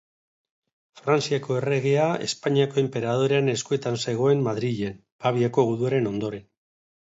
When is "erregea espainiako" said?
1.59-2.81